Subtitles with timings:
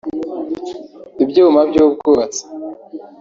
[1.23, 2.41] ibyuma by’ubwubatsi